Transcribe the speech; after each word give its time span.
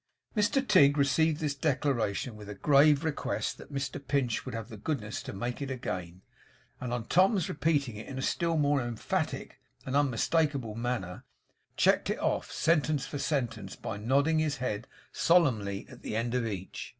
Mr 0.35 0.67
Tigg 0.67 0.97
received 0.97 1.39
this 1.39 1.53
declaration 1.53 2.35
with 2.35 2.49
a 2.49 2.55
grave 2.55 3.03
request 3.03 3.59
that 3.59 3.71
Mr 3.71 4.03
Pinch 4.03 4.45
would 4.47 4.55
have 4.55 4.69
the 4.69 4.75
goodness 4.77 5.21
to 5.21 5.31
make 5.31 5.61
it 5.61 5.69
again; 5.69 6.23
and 6.79 6.91
on 6.91 7.05
Tom's 7.05 7.47
repeating 7.47 7.97
it 7.97 8.07
in 8.07 8.17
a 8.17 8.21
still 8.23 8.57
more 8.57 8.81
emphatic 8.81 9.59
and 9.85 9.95
unmistakable 9.95 10.73
manner, 10.73 11.23
checked 11.77 12.09
it 12.09 12.17
off, 12.19 12.51
sentence 12.51 13.05
for 13.05 13.19
sentence, 13.19 13.75
by 13.75 13.95
nodding 13.95 14.39
his 14.39 14.57
head 14.57 14.87
solemnly 15.11 15.85
at 15.87 16.01
the 16.01 16.15
end 16.15 16.33
of 16.33 16.47
each. 16.47 16.89